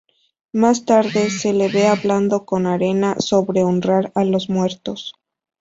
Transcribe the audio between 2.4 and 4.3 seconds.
con Arena sobre honrar a